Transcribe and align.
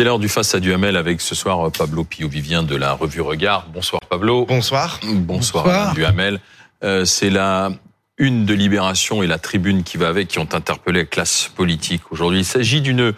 C'est 0.00 0.04
l'heure 0.04 0.18
du 0.18 0.30
face 0.30 0.54
à 0.54 0.60
Duhamel 0.60 0.96
avec 0.96 1.20
ce 1.20 1.34
soir 1.34 1.70
Pablo 1.70 2.04
Pio-Vivien 2.04 2.62
de 2.62 2.74
la 2.74 2.94
revue 2.94 3.20
Regard. 3.20 3.66
Bonsoir 3.68 4.00
Pablo. 4.08 4.46
Bonsoir. 4.46 4.98
Bonsoir, 5.02 5.64
Bonsoir. 5.64 5.94
Duhamel. 5.94 6.40
Euh, 6.82 7.04
c'est 7.04 7.28
la 7.28 7.70
une 8.16 8.46
de 8.46 8.54
Libération 8.54 9.22
et 9.22 9.26
la 9.26 9.36
tribune 9.36 9.82
qui 9.82 9.98
va 9.98 10.08
avec 10.08 10.28
qui 10.28 10.38
ont 10.38 10.48
interpellé 10.54 11.00
la 11.00 11.04
classe 11.04 11.50
politique 11.54 12.00
aujourd'hui. 12.12 12.38
Il 12.38 12.44
s'agit 12.46 12.80
d'une 12.80 13.12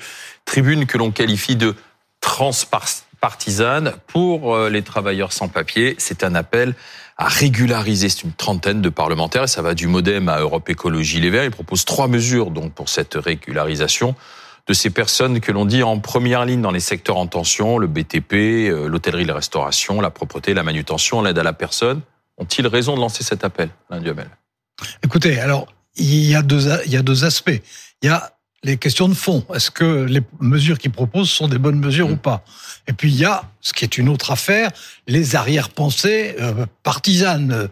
tribune 0.44 0.86
que 0.86 0.98
l'on 0.98 1.12
qualifie 1.12 1.54
de 1.54 1.76
transpartisane 2.20 3.92
pour 4.08 4.52
euh, 4.52 4.68
les 4.68 4.82
travailleurs 4.82 5.32
sans 5.32 5.46
papier. 5.46 5.94
C'est 5.98 6.24
un 6.24 6.34
appel 6.34 6.74
à 7.16 7.28
régulariser. 7.28 8.08
C'est 8.08 8.24
une 8.24 8.32
trentaine 8.32 8.82
de 8.82 8.88
parlementaires 8.88 9.44
et 9.44 9.46
ça 9.46 9.62
va 9.62 9.74
du 9.74 9.86
MoDem 9.86 10.28
à 10.28 10.40
Europe 10.40 10.68
Écologie 10.68 11.20
Les 11.20 11.30
Verts. 11.30 11.44
Ils 11.44 11.52
proposent 11.52 11.84
trois 11.84 12.08
mesures 12.08 12.50
donc 12.50 12.72
pour 12.72 12.88
cette 12.88 13.14
régularisation 13.14 14.16
de 14.68 14.74
ces 14.74 14.90
personnes 14.90 15.40
que 15.40 15.50
l'on 15.50 15.64
dit 15.64 15.82
en 15.82 15.98
première 15.98 16.44
ligne 16.44 16.62
dans 16.62 16.70
les 16.70 16.80
secteurs 16.80 17.16
en 17.16 17.26
tension, 17.26 17.78
le 17.78 17.86
BTP, 17.86 18.32
euh, 18.32 18.88
l'hôtellerie, 18.88 19.24
la 19.24 19.34
restauration, 19.34 20.00
la 20.00 20.10
propreté, 20.10 20.54
la 20.54 20.62
manutention, 20.62 21.22
l'aide 21.22 21.38
à 21.38 21.42
la 21.42 21.52
personne. 21.52 22.00
Ont-ils 22.38 22.66
raison 22.66 22.94
de 22.94 23.00
lancer 23.00 23.24
cet 23.24 23.44
appel, 23.44 23.70
Alain 23.90 24.02
Écoutez, 25.04 25.38
alors, 25.40 25.66
il 25.96 26.24
y, 26.24 26.34
a 26.34 26.42
deux, 26.42 26.68
il 26.86 26.92
y 26.92 26.96
a 26.96 27.02
deux 27.02 27.24
aspects. 27.24 27.60
Il 28.02 28.06
y 28.06 28.08
a 28.08 28.32
les 28.64 28.76
questions 28.76 29.08
de 29.08 29.14
fond. 29.14 29.44
Est-ce 29.54 29.70
que 29.70 30.04
les 30.04 30.22
mesures 30.40 30.78
qu'ils 30.78 30.92
proposent 30.92 31.30
sont 31.30 31.48
des 31.48 31.58
bonnes 31.58 31.78
mesures 31.78 32.10
ou 32.10 32.16
pas? 32.16 32.44
Et 32.86 32.92
puis 32.92 33.10
il 33.10 33.18
y 33.18 33.24
a, 33.24 33.42
ce 33.60 33.72
qui 33.72 33.84
est 33.84 33.98
une 33.98 34.08
autre 34.08 34.30
affaire, 34.30 34.70
les 35.06 35.36
arrière-pensées 35.36 36.36
euh, 36.40 36.66
partisanes, 36.82 37.68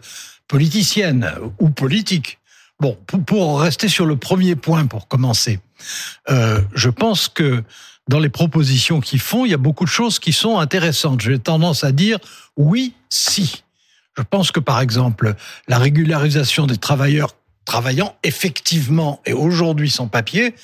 politiciennes 0.47 1.33
ou 1.59 1.69
politiques. 1.69 2.39
Bon, 2.81 2.97
pour, 3.27 3.61
rester 3.61 3.87
sur 3.87 4.07
le 4.07 4.15
premier 4.15 4.55
point, 4.55 4.87
pour 4.87 5.07
commencer, 5.07 5.59
euh, 6.31 6.59
je 6.73 6.89
pense 6.89 7.27
que 7.27 7.63
dans 8.07 8.17
les 8.17 8.29
propositions 8.29 9.01
qu'ils 9.01 9.19
font, 9.19 9.45
il 9.45 9.51
y 9.51 9.53
a 9.53 9.57
beaucoup 9.57 9.85
de 9.85 9.89
choses 9.89 10.17
qui 10.17 10.33
sont 10.33 10.57
intéressantes. 10.57 11.21
J'ai 11.21 11.37
tendance 11.37 11.83
à 11.83 11.91
dire 11.91 12.17
oui, 12.57 12.95
si. 13.07 13.63
Je 14.17 14.23
pense 14.23 14.51
que 14.51 14.59
par 14.59 14.81
exemple, 14.81 15.35
la 15.67 15.77
régularisation 15.77 16.65
des 16.65 16.77
travailleurs 16.77 17.35
travaillant 17.65 18.15
effectivement 18.23 19.21
et 19.27 19.33
aujourd'hui 19.33 19.91
sans 19.91 20.07
papier, 20.07 20.55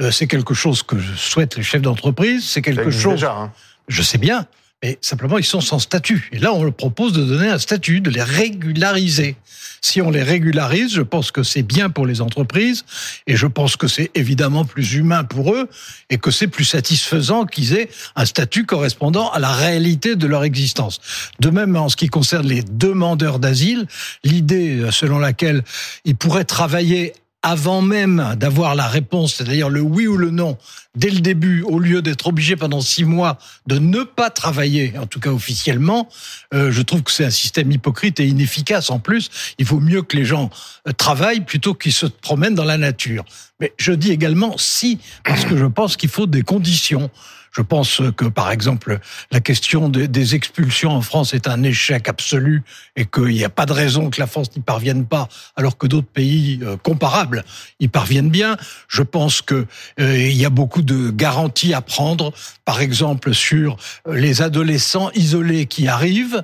euh, 0.00 0.10
c'est 0.10 0.26
quelque 0.26 0.54
chose 0.54 0.82
que 0.82 0.98
je 0.98 1.14
souhaite 1.14 1.56
les 1.56 1.62
chefs 1.62 1.82
d'entreprise, 1.82 2.44
c'est 2.44 2.60
quelque 2.60 2.90
chose. 2.90 3.14
Déjà, 3.14 3.36
hein. 3.36 3.52
Je 3.86 4.02
sais 4.02 4.18
bien, 4.18 4.46
mais 4.82 4.98
simplement 5.00 5.38
ils 5.38 5.44
sont 5.44 5.60
sans 5.60 5.78
statut. 5.78 6.28
Et 6.32 6.38
là, 6.38 6.52
on 6.52 6.64
leur 6.64 6.74
propose 6.74 7.12
de 7.12 7.24
donner 7.24 7.48
un 7.48 7.58
statut, 7.58 8.00
de 8.00 8.10
les 8.10 8.22
régulariser. 8.22 9.36
Si 9.80 10.00
on 10.00 10.10
les 10.10 10.22
régularise, 10.22 10.92
je 10.94 11.02
pense 11.02 11.32
que 11.32 11.42
c'est 11.42 11.62
bien 11.62 11.90
pour 11.90 12.06
les 12.06 12.20
entreprises 12.20 12.84
et 13.26 13.36
je 13.36 13.46
pense 13.46 13.76
que 13.76 13.88
c'est 13.88 14.10
évidemment 14.14 14.64
plus 14.64 14.94
humain 14.94 15.24
pour 15.24 15.54
eux 15.54 15.68
et 16.08 16.18
que 16.18 16.30
c'est 16.30 16.46
plus 16.46 16.64
satisfaisant 16.64 17.46
qu'ils 17.46 17.74
aient 17.74 17.88
un 18.14 18.24
statut 18.24 18.64
correspondant 18.64 19.30
à 19.30 19.40
la 19.40 19.50
réalité 19.50 20.14
de 20.14 20.26
leur 20.26 20.44
existence. 20.44 21.00
De 21.40 21.50
même, 21.50 21.76
en 21.76 21.88
ce 21.88 21.96
qui 21.96 22.08
concerne 22.08 22.46
les 22.46 22.62
demandeurs 22.62 23.40
d'asile, 23.40 23.86
l'idée 24.22 24.86
selon 24.92 25.18
laquelle 25.18 25.64
ils 26.04 26.16
pourraient 26.16 26.44
travailler 26.44 27.14
avant 27.42 27.82
même 27.82 28.34
d'avoir 28.36 28.74
la 28.76 28.86
réponse, 28.86 29.34
c'est-à-dire 29.34 29.68
le 29.68 29.80
oui 29.80 30.06
ou 30.06 30.16
le 30.16 30.30
non, 30.30 30.56
dès 30.94 31.10
le 31.10 31.20
début, 31.20 31.62
au 31.62 31.80
lieu 31.80 32.00
d'être 32.00 32.28
obligé 32.28 32.54
pendant 32.54 32.80
six 32.80 33.04
mois 33.04 33.36
de 33.66 33.78
ne 33.78 34.04
pas 34.04 34.30
travailler, 34.30 34.94
en 34.96 35.06
tout 35.06 35.18
cas 35.18 35.30
officiellement, 35.30 36.08
euh, 36.54 36.70
je 36.70 36.82
trouve 36.82 37.02
que 37.02 37.10
c'est 37.10 37.24
un 37.24 37.30
système 37.30 37.72
hypocrite 37.72 38.20
et 38.20 38.26
inefficace. 38.26 38.90
En 38.90 39.00
plus, 39.00 39.28
il 39.58 39.66
faut 39.66 39.80
mieux 39.80 40.02
que 40.02 40.16
les 40.16 40.24
gens 40.24 40.50
euh, 40.86 40.92
travaillent 40.92 41.44
plutôt 41.44 41.74
qu'ils 41.74 41.92
se 41.92 42.06
promènent 42.06 42.54
dans 42.54 42.64
la 42.64 42.78
nature. 42.78 43.24
Mais 43.60 43.72
je 43.76 43.92
dis 43.92 44.12
également 44.12 44.56
si, 44.56 45.00
parce 45.24 45.44
que 45.44 45.56
je 45.56 45.66
pense 45.66 45.96
qu'il 45.96 46.10
faut 46.10 46.26
des 46.26 46.42
conditions. 46.42 47.10
Je 47.52 47.60
pense 47.60 48.00
que, 48.16 48.24
par 48.24 48.50
exemple, 48.50 48.98
la 49.30 49.40
question 49.40 49.90
des 49.90 50.34
expulsions 50.34 50.90
en 50.90 51.02
France 51.02 51.34
est 51.34 51.46
un 51.46 51.62
échec 51.62 52.08
absolu 52.08 52.62
et 52.96 53.04
qu'il 53.04 53.24
n'y 53.24 53.44
a 53.44 53.50
pas 53.50 53.66
de 53.66 53.74
raison 53.74 54.08
que 54.08 54.18
la 54.18 54.26
France 54.26 54.56
n'y 54.56 54.62
parvienne 54.62 55.04
pas, 55.04 55.28
alors 55.54 55.76
que 55.76 55.86
d'autres 55.86 56.08
pays 56.08 56.60
euh, 56.62 56.78
comparables 56.78 57.44
y 57.78 57.88
parviennent 57.88 58.30
bien. 58.30 58.56
Je 58.88 59.02
pense 59.02 59.42
qu'il 59.42 59.66
euh, 60.00 60.28
y 60.28 60.46
a 60.46 60.50
beaucoup 60.50 60.80
de 60.80 61.10
garanties 61.10 61.74
à 61.74 61.82
prendre, 61.82 62.32
par 62.64 62.80
exemple, 62.80 63.34
sur 63.34 63.76
euh, 64.08 64.14
les 64.14 64.40
adolescents 64.40 65.10
isolés 65.14 65.66
qui 65.66 65.88
arrivent, 65.88 66.42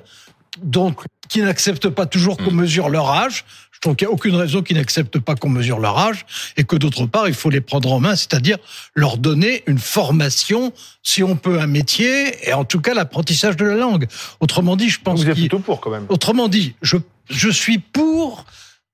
donc 0.61 1.01
qui 1.27 1.41
n'acceptent 1.41 1.89
pas 1.89 2.05
toujours 2.05 2.37
qu'on 2.37 2.51
mmh. 2.51 2.61
mesure 2.61 2.89
leur 2.89 3.09
âge. 3.09 3.45
Je 3.79 3.87
trouve 3.87 3.95
qu'il 3.95 4.07
n'y 4.07 4.11
a 4.11 4.13
aucune 4.13 4.35
raison 4.35 4.61
qu'ils 4.61 4.75
n'acceptent 4.75 5.19
pas 5.19 5.35
qu'on 5.35 5.47
mesure 5.47 5.79
leur 5.79 5.97
âge 5.97 6.25
et 6.57 6.65
que 6.65 6.75
d'autre 6.75 7.05
part, 7.05 7.29
il 7.29 7.33
faut 7.33 7.49
les 7.49 7.61
prendre 7.61 7.93
en 7.93 8.01
main, 8.01 8.17
c'est-à-dire 8.17 8.57
leur 8.93 9.17
donner 9.17 9.63
une 9.67 9.79
formation, 9.79 10.73
si 11.01 11.23
on 11.23 11.37
peut, 11.37 11.61
un 11.61 11.67
métier 11.67 12.35
et 12.45 12.51
en 12.51 12.65
tout 12.65 12.81
cas 12.81 12.93
l'apprentissage 12.93 13.55
de 13.55 13.63
la 13.63 13.75
langue. 13.75 14.07
Autrement 14.41 14.75
dit, 14.75 14.89
je 14.89 14.99
pense. 14.99 15.23
Vous 15.23 15.29
êtes 15.29 15.37
plutôt 15.37 15.59
pour 15.59 15.79
quand 15.79 15.91
même. 15.91 16.05
Autrement 16.09 16.49
dit, 16.49 16.75
je, 16.81 16.97
je 17.29 17.49
suis 17.49 17.79
pour 17.79 18.45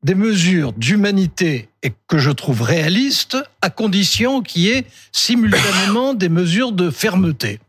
des 0.03 0.13
mesures 0.13 0.71
d'humanité 0.73 1.67
et 1.81 1.91
que 2.07 2.19
je 2.19 2.29
trouve 2.29 2.61
réalistes 2.61 3.37
à 3.63 3.71
condition 3.71 4.43
qu'il 4.43 4.61
y 4.61 4.69
ait 4.69 4.85
simultanément 5.11 6.13
des 6.13 6.29
mesures 6.29 6.71
de 6.71 6.91
fermeté. 6.91 7.59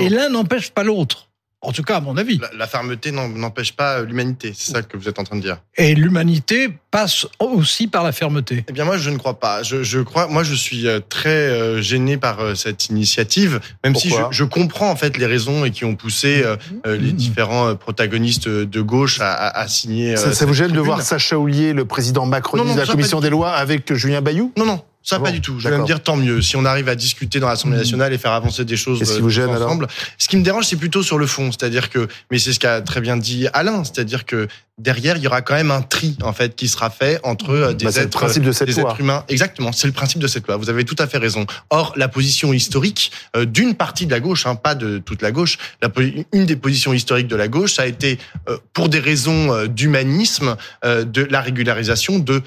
Et 0.00 0.08
l'un 0.08 0.28
n'empêche 0.28 0.70
pas 0.70 0.84
l'autre. 0.84 1.29
En 1.62 1.72
tout 1.72 1.82
cas, 1.82 1.96
à 1.96 2.00
mon 2.00 2.16
avis. 2.16 2.40
La, 2.56 2.66
fermeté 2.66 3.12
n'empêche 3.12 3.72
pas 3.72 4.00
l'humanité, 4.00 4.52
c'est 4.56 4.72
ça 4.72 4.82
que 4.82 4.96
vous 4.96 5.08
êtes 5.08 5.18
en 5.18 5.24
train 5.24 5.36
de 5.36 5.42
dire. 5.42 5.58
Et 5.76 5.94
l'humanité 5.94 6.70
passe 6.90 7.26
aussi 7.38 7.86
par 7.86 8.02
la 8.02 8.12
fermeté. 8.12 8.64
Eh 8.66 8.72
bien, 8.72 8.86
moi, 8.86 8.96
je 8.96 9.10
ne 9.10 9.18
crois 9.18 9.38
pas. 9.38 9.62
Je, 9.62 9.82
je 9.82 10.00
crois, 10.00 10.26
moi, 10.26 10.42
je 10.42 10.54
suis 10.54 10.86
euh, 10.86 11.00
très 11.06 11.28
euh, 11.28 11.82
gêné 11.82 12.16
par 12.16 12.40
euh, 12.40 12.54
cette 12.54 12.88
initiative, 12.88 13.60
même 13.84 13.94
si 13.94 14.08
je, 14.08 14.16
je, 14.30 14.44
comprends 14.44 14.90
en 14.90 14.96
fait 14.96 15.18
les 15.18 15.26
raisons 15.26 15.66
et 15.66 15.70
qui 15.70 15.84
ont 15.84 15.96
poussé 15.96 16.42
les 16.86 16.98
mmh. 16.98 17.12
différents 17.12 17.76
protagonistes 17.76 18.48
de 18.48 18.80
gauche 18.80 19.20
à, 19.20 19.48
à, 19.48 19.68
signer. 19.68 20.16
Ça, 20.16 20.32
ça 20.32 20.46
vous 20.46 20.54
gêne 20.54 20.72
de 20.72 20.80
voir 20.80 21.02
Sacha 21.02 21.38
Houlier, 21.38 21.74
le 21.74 21.84
président 21.84 22.24
Macron 22.24 22.64
de 22.64 22.78
la 22.78 22.86
commission 22.86 23.20
des 23.20 23.30
lois, 23.30 23.52
avec 23.52 23.92
Julien 23.94 24.22
Bayou? 24.22 24.52
Non, 24.56 24.64
non, 24.64 24.82
ça, 25.02 25.18
pas 25.18 25.30
du 25.30 25.40
tout. 25.40 25.58
Je 25.58 25.68
vais 25.68 25.78
me 25.78 25.86
dire 25.86 26.02
tant 26.02 26.16
mieux. 26.16 26.42
Si 26.42 26.56
on 26.56 26.64
arrive 26.64 26.88
à 26.88 26.94
discuter 26.94 27.40
dans 27.40 27.48
l'Assemblée 27.48 27.76
mmh. 27.76 27.80
nationale 27.80 28.12
et 28.12 28.18
faire 28.18 28.32
avancer 28.32 28.64
des 28.66 28.76
choses 28.76 29.02
si 29.02 29.20
vous 29.20 29.30
gêne, 29.30 29.48
ensemble. 29.48 29.86
Ce 30.18 30.28
qui 30.28 30.36
me 30.36 30.42
dérange, 30.42 30.66
c'est 30.66 30.76
plutôt 30.76 31.02
sur 31.02 31.16
le 31.16 31.26
fond. 31.26 31.50
C'est-à-dire 31.50 31.88
que, 31.88 32.06
mais 32.30 32.38
c'est 32.38 32.52
ce 32.52 32.60
qu'a 32.60 32.82
très 32.82 33.00
bien 33.00 33.16
dit 33.16 33.48
Alain. 33.54 33.82
C'est-à-dire 33.84 34.26
que 34.26 34.46
derrière, 34.76 35.16
il 35.16 35.22
y 35.22 35.26
aura 35.26 35.40
quand 35.40 35.54
même 35.54 35.70
un 35.70 35.80
tri, 35.80 36.16
en 36.22 36.32
fait, 36.32 36.54
qui 36.54 36.68
sera 36.68 36.90
fait 36.90 37.18
entre 37.22 37.50
euh, 37.50 37.72
des, 37.72 37.86
bah, 37.86 37.92
êtres, 37.96 38.10
principe 38.10 38.42
de 38.42 38.52
cette 38.52 38.68
des 38.68 38.78
êtres 38.78 39.00
humains. 39.00 39.24
Exactement. 39.28 39.72
C'est 39.72 39.86
le 39.86 39.92
principe 39.92 40.20
de 40.20 40.26
cette 40.26 40.46
loi. 40.46 40.56
Vous 40.56 40.68
avez 40.68 40.84
tout 40.84 40.96
à 40.98 41.06
fait 41.06 41.18
raison. 41.18 41.46
Or, 41.70 41.94
la 41.96 42.08
position 42.08 42.52
historique 42.52 43.12
euh, 43.36 43.46
d'une 43.46 43.74
partie 43.74 44.06
de 44.06 44.10
la 44.10 44.20
gauche, 44.20 44.46
hein, 44.46 44.54
pas 44.54 44.74
de 44.74 44.98
toute 44.98 45.22
la 45.22 45.32
gauche, 45.32 45.58
la, 45.80 45.90
une 46.32 46.44
des 46.44 46.56
positions 46.56 46.92
historiques 46.92 47.28
de 47.28 47.36
la 47.36 47.48
gauche, 47.48 47.74
ça 47.74 47.82
a 47.82 47.86
été, 47.86 48.18
euh, 48.48 48.58
pour 48.74 48.90
des 48.90 49.00
raisons 49.00 49.66
d'humanisme, 49.66 50.56
de 50.84 51.22
la 51.30 51.40
régularisation 51.40 52.18
de 52.18 52.42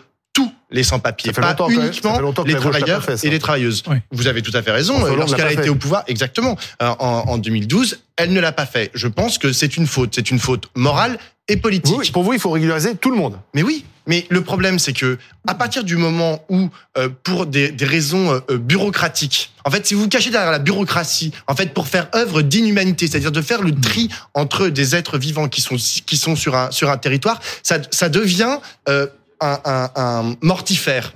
les 0.73 0.83
sans-papiers, 0.83 1.31
pas 1.31 1.55
uniquement 1.69 2.19
les 2.45 2.55
travailleurs 2.55 3.05
et 3.23 3.29
les 3.29 3.39
travailleuses. 3.39 3.83
Vous 4.11 4.27
avez 4.27 4.41
tout 4.41 4.51
à 4.55 4.61
fait 4.61 4.71
raison. 4.71 5.05
Lorsqu'elle 5.15 5.47
a 5.47 5.53
été 5.53 5.69
au 5.69 5.75
pouvoir, 5.75 6.03
exactement, 6.07 6.57
euh, 6.81 6.89
en, 6.99 7.23
en 7.27 7.37
2012, 7.37 7.99
elle 8.17 8.33
ne 8.33 8.41
l'a 8.41 8.51
pas 8.51 8.65
fait. 8.65 8.91
Je 8.93 9.07
pense 9.07 9.37
que 9.37 9.53
c'est 9.53 9.77
une 9.77 9.87
faute. 9.87 10.13
C'est 10.15 10.31
une 10.31 10.39
faute 10.39 10.69
morale 10.75 11.17
et 11.47 11.57
politique. 11.57 12.11
pour 12.11 12.23
vous, 12.23 12.33
il 12.33 12.39
faut 12.39 12.51
régulariser 12.51 12.95
tout 12.95 13.11
le 13.11 13.17
monde. 13.17 13.37
Mais 13.53 13.63
oui. 13.63 13.85
Mais 14.05 14.25
le 14.29 14.41
problème, 14.41 14.79
c'est 14.79 14.91
que 14.91 15.17
à 15.47 15.55
partir 15.55 15.85
du 15.85 15.95
moment 15.95 16.43
où, 16.49 16.69
euh, 16.97 17.07
pour 17.23 17.45
des, 17.45 17.71
des 17.71 17.85
raisons 17.85 18.41
euh, 18.49 18.57
bureaucratiques, 18.57 19.53
en 19.63 19.71
fait, 19.71 19.85
si 19.87 19.93
vous 19.93 20.01
vous 20.01 20.09
cachez 20.09 20.29
derrière 20.29 20.51
la 20.51 20.59
bureaucratie, 20.59 21.31
en 21.47 21.55
fait, 21.55 21.73
pour 21.73 21.87
faire 21.87 22.09
œuvre 22.13 22.41
d'inhumanité, 22.41 23.07
c'est-à-dire 23.07 23.31
de 23.31 23.41
faire 23.41 23.61
le 23.61 23.73
tri 23.73 24.09
entre 24.33 24.67
des 24.67 24.95
êtres 24.95 25.17
vivants 25.17 25.47
qui 25.47 25.61
sont 25.61 25.75
qui 25.75 26.17
sont 26.17 26.35
sur 26.35 26.55
un 26.55 26.69
sur 26.71 26.89
un 26.89 26.97
territoire, 26.97 27.39
ça 27.61 27.77
ça 27.91 28.09
devient 28.09 28.57
euh, 28.89 29.07
un, 29.41 30.35
mortifère, 30.41 31.13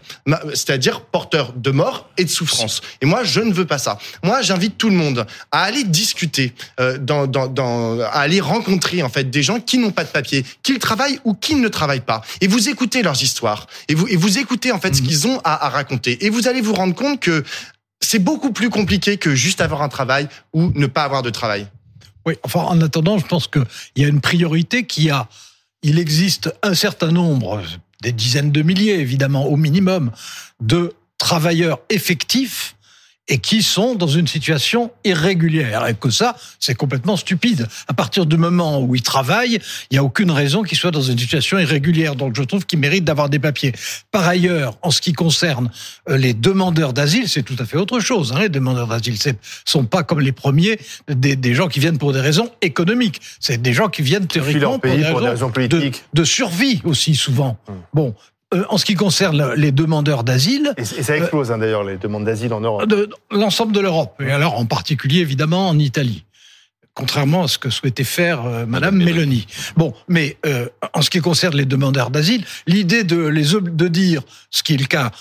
c'est-à-dire 0.53 1.01
porteur 1.01 1.53
de 1.53 1.71
mort 1.71 2.09
et 2.17 2.25
de 2.25 2.29
souffrance. 2.29 2.81
Et 3.01 3.05
moi, 3.05 3.23
je 3.23 3.39
ne 3.39 3.53
veux 3.53 3.65
pas 3.65 3.77
ça. 3.77 3.97
Moi, 4.23 4.41
j'invite 4.41 4.77
tout 4.77 4.89
le 4.89 4.95
monde 4.95 5.25
à 5.51 5.63
aller 5.63 5.83
discuter, 5.83 6.53
euh, 6.79 6.97
dans, 6.97 7.27
dans, 7.27 7.99
à 8.01 8.19
aller 8.19 8.41
rencontrer 8.41 9.03
en 9.03 9.09
fait 9.09 9.29
des 9.29 9.43
gens 9.43 9.59
qui 9.59 9.77
n'ont 9.77 9.91
pas 9.91 10.03
de 10.03 10.09
papier, 10.09 10.45
qu'ils 10.63 10.79
travaillent 10.79 11.19
ou 11.23 11.33
qui 11.33 11.55
ne 11.55 11.67
travaillent 11.67 12.01
pas, 12.01 12.21
et 12.41 12.47
vous 12.47 12.69
écoutez 12.69 13.01
leurs 13.01 13.21
histoires, 13.21 13.67
et 13.87 13.95
vous, 13.95 14.07
et 14.07 14.15
vous 14.15 14.37
écoutez 14.37 14.71
en 14.71 14.79
fait 14.79 14.95
ce 14.95 15.01
mhm. 15.01 15.07
qu'ils 15.07 15.27
ont 15.27 15.39
à, 15.43 15.65
à 15.65 15.69
raconter, 15.69 16.25
et 16.25 16.29
vous 16.29 16.47
allez 16.47 16.61
vous 16.61 16.73
rendre 16.73 16.95
compte 16.95 17.19
que 17.19 17.43
c'est 18.01 18.19
beaucoup 18.19 18.51
plus 18.51 18.69
compliqué 18.69 19.17
que 19.17 19.35
juste 19.35 19.61
avoir 19.61 19.81
un 19.81 19.89
travail 19.89 20.27
ou 20.53 20.71
ne 20.75 20.87
pas 20.87 21.03
avoir 21.03 21.23
de 21.23 21.29
travail. 21.29 21.67
Oui, 22.25 22.35
enfin, 22.43 22.59
en 22.59 22.81
attendant, 22.81 23.17
je 23.17 23.25
pense 23.25 23.47
qu'il 23.47 23.63
y 23.95 24.03
a 24.03 24.07
une 24.07 24.21
priorité 24.21 24.85
qui 24.85 25.09
a. 25.09 25.29
Il 25.81 25.97
existe 25.99 26.53
un 26.63 26.73
certain 26.73 27.11
nombre, 27.11 27.61
des 28.01 28.11
dizaines 28.11 28.51
de 28.51 28.61
milliers 28.61 28.99
évidemment 28.99 29.45
au 29.45 29.57
minimum, 29.57 30.11
de 30.61 30.93
travailleurs 31.17 31.79
effectifs 31.89 32.76
et 33.27 33.39
qui 33.39 33.61
sont 33.61 33.95
dans 33.95 34.07
une 34.07 34.27
situation 34.27 34.91
irrégulière. 35.03 35.87
Et 35.87 35.93
que 35.93 36.09
ça, 36.09 36.35
c'est 36.59 36.75
complètement 36.75 37.17
stupide. 37.17 37.67
À 37.87 37.93
partir 37.93 38.25
du 38.25 38.37
moment 38.37 38.81
où 38.81 38.95
ils 38.95 39.01
travaillent, 39.01 39.59
il 39.89 39.93
n'y 39.93 39.97
a 39.97 40.03
aucune 40.03 40.31
raison 40.31 40.63
qu'ils 40.63 40.77
soient 40.77 40.91
dans 40.91 41.01
une 41.01 41.17
situation 41.17 41.59
irrégulière. 41.59 42.15
Donc 42.15 42.35
je 42.35 42.43
trouve 42.43 42.65
qu'ils 42.65 42.79
méritent 42.79 43.03
d'avoir 43.03 43.29
des 43.29 43.39
papiers. 43.39 43.73
Par 44.11 44.27
ailleurs, 44.27 44.77
en 44.81 44.91
ce 44.91 45.01
qui 45.01 45.13
concerne 45.13 45.69
euh, 46.09 46.17
les 46.17 46.33
demandeurs 46.33 46.93
d'asile, 46.93 47.27
c'est 47.27 47.43
tout 47.43 47.55
à 47.59 47.65
fait 47.65 47.77
autre 47.77 47.99
chose. 47.99 48.33
Hein. 48.33 48.41
Les 48.41 48.49
demandeurs 48.49 48.87
d'asile 48.87 49.17
ne 49.25 49.31
sont 49.65 49.85
pas 49.85 50.03
comme 50.03 50.21
les 50.21 50.31
premiers 50.31 50.79
des, 51.07 51.35
des, 51.35 51.53
gens 51.53 51.67
qui 51.67 51.79
viennent 51.79 51.97
pour 51.97 52.13
des 52.13 52.21
raisons 52.21 52.49
économiques. 52.61 53.21
C'est 53.39 53.61
des 53.61 53.73
gens 53.73 53.89
qui 53.89 54.01
viennent 54.01 54.27
théoriquement 54.27 54.79
pour, 54.79 54.91
des 54.91 55.03
raisons, 55.03 55.51
politiques. 55.51 56.03
De, 56.13 56.21
de, 56.21 56.25
survie 56.25 56.81
aussi 56.83 57.15
souvent. 57.15 57.57
Hum. 57.67 57.75
Bon, 57.93 58.15
euh, 58.53 58.63
en 58.69 58.77
ce 58.77 58.85
qui 58.85 58.95
concerne 58.95 59.53
les 59.55 59.73
demandeurs 59.73 60.23
d'asile. 60.23 60.73
Et, 60.77 60.85
ça 60.85 61.13
euh, 61.13 61.17
explose 61.17 61.51
hein, 61.51 61.57
d'ailleurs, 61.57 61.83
les 61.83 61.97
demandes 61.97 62.23
d'asile 62.23 62.53
en 62.53 62.61
Europe. 62.61 62.85
L'ensemble 63.29 63.73
de 63.73 63.81
l'Europe. 63.81 64.21
Et 64.21 64.31
alors 64.31 64.57
en 64.57 64.65
particulier 64.65 65.19
évidemment 65.19 65.67
en 65.67 65.77
Italie. 65.77 66.23
Contrairement 66.97 67.43
à 67.43 67.47
ce 67.47 67.57
que 67.57 67.69
souhaitait 67.69 68.03
faire 68.03 68.45
euh, 68.45 68.65
Madame 68.65 68.97
Mélanie. 68.97 69.45
Bon, 69.75 69.93
mais 70.07 70.37
en 70.93 71.01
ce 71.01 71.09
qui 71.09 71.19
concerne 71.19 71.55
les 71.55 71.65
demandeurs 71.65 72.09
d'asile, 72.09 72.43
l'idée 72.65 73.03
de 73.03 73.17
les 73.27 73.53
de 73.53 73.87
dire, 73.87 74.21
ce 74.49 74.63
qui 74.63 74.73
est 74.73 74.77
le 74.77 74.85
cas, 74.85 75.11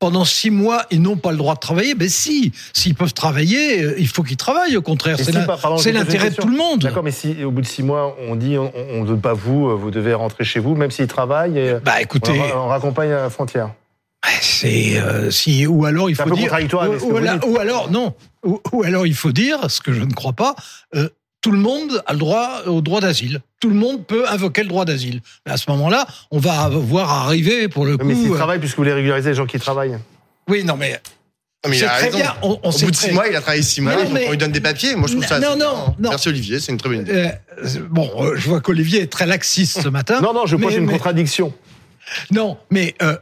pendant 0.00 0.24
six 0.24 0.50
mois, 0.50 0.86
ils 0.90 1.00
n'ont 1.00 1.18
pas 1.18 1.30
le 1.30 1.36
droit 1.36 1.54
de 1.54 1.60
travailler. 1.60 1.94
Ben 1.94 2.08
si, 2.08 2.52
s'ils 2.72 2.94
peuvent 2.94 3.12
travailler, 3.12 3.84
euh, 3.84 3.94
il 3.98 4.08
faut 4.08 4.22
qu'ils 4.22 4.38
travaillent. 4.38 4.76
Au 4.76 4.82
contraire, 4.82 5.18
c'est 5.18 5.92
l'intérêt 5.92 6.30
de 6.30 6.36
tout 6.36 6.48
le 6.48 6.56
monde. 6.56 6.80
D'accord, 6.80 7.04
mais 7.04 7.10
si 7.10 7.44
au 7.44 7.50
bout 7.50 7.60
de 7.60 7.66
six 7.66 7.82
mois, 7.82 8.16
on 8.26 8.34
dit 8.34 8.56
on 8.58 9.02
ne 9.02 9.06
veut 9.06 9.18
pas 9.18 9.34
vous, 9.34 9.68
euh, 9.68 9.74
vous 9.74 9.90
devez 9.90 10.14
rentrer 10.14 10.44
chez 10.44 10.58
vous, 10.58 10.74
même 10.74 10.90
s'ils 10.90 11.06
travaillent. 11.06 11.58
Et 11.58 11.74
bah 11.84 12.00
écoutez, 12.00 12.40
on, 12.56 12.68
raccompagne 12.68 13.12
à 13.12 13.22
la 13.22 13.30
frontière. 13.30 13.70
C'est 14.42 14.98
euh, 14.98 15.30
si 15.30 15.66
ou 15.66 15.86
alors 15.86 16.10
il 16.10 16.16
faut 16.16 16.30
dire 16.30 16.52
ou, 16.52 17.52
ou, 17.52 17.58
alors 17.58 17.90
non 17.90 18.14
ou, 18.44 18.82
alors 18.84 19.06
il 19.06 19.14
faut 19.14 19.32
dire 19.32 19.70
ce 19.70 19.80
que 19.80 19.92
je 19.92 20.02
ne 20.02 20.12
crois 20.12 20.34
pas 20.34 20.54
tout 21.40 21.52
le 21.52 21.58
monde 21.58 22.02
a 22.06 22.12
le 22.12 22.18
droit 22.18 22.62
au 22.66 22.80
droit 22.80 23.00
d'asile. 23.00 23.40
Tout 23.60 23.68
le 23.70 23.74
monde 23.74 24.06
peut 24.06 24.28
invoquer 24.28 24.62
le 24.62 24.68
droit 24.68 24.84
d'asile. 24.84 25.20
Mais 25.46 25.52
à 25.52 25.56
ce 25.56 25.70
moment-là, 25.70 26.06
on 26.30 26.38
va 26.38 26.68
voir 26.68 27.10
arriver 27.10 27.68
pour 27.68 27.86
le 27.86 27.96
coup. 27.96 28.06
Mais 28.06 28.14
s'ils 28.14 28.30
euh, 28.30 28.34
travaillent, 28.34 28.58
puisque 28.58 28.76
vous 28.76 28.82
voulez 28.82 28.92
régulariser 28.92 29.30
les 29.30 29.34
gens 29.34 29.46
qui 29.46 29.58
travaillent. 29.58 29.98
Oui, 30.48 30.64
non, 30.64 30.76
mais. 30.76 31.00
Non, 31.64 31.70
mais 31.70 31.78
il 31.78 31.84
a 31.84 31.94
raison. 31.94 32.18
Bien, 32.18 32.34
on, 32.42 32.58
on 32.62 32.70
Au 32.70 32.78
bout 32.78 32.90
de 32.90 32.96
six 32.96 33.12
mois, 33.12 33.28
il 33.28 33.36
a 33.36 33.40
travaillé 33.40 33.62
six 33.62 33.80
mois. 33.80 33.94
on 33.96 34.30
lui 34.30 34.38
donne 34.38 34.52
des 34.52 34.60
papiers. 34.60 34.94
Moi, 34.96 35.08
je 35.08 35.14
trouve 35.14 35.26
ça. 35.26 35.38
Non, 35.38 35.56
non, 35.56 35.94
non. 35.98 36.10
Merci 36.10 36.28
Olivier, 36.28 36.60
c'est 36.60 36.72
une 36.72 36.78
très 36.78 36.88
bonne 36.88 37.02
idée. 37.02 37.12
Euh, 37.62 37.66
bon, 37.90 38.10
euh, 38.18 38.36
je 38.36 38.48
vois 38.48 38.60
qu'Olivier 38.60 39.02
est 39.02 39.12
très 39.12 39.26
laxiste 39.26 39.82
ce 39.82 39.88
matin. 39.88 40.20
non, 40.22 40.32
non, 40.32 40.46
je 40.46 40.56
pose 40.56 40.74
une 40.74 40.90
contradiction. 40.90 41.52
Non, 42.30 42.56
mais 42.70 42.94
euh, 43.02 43.16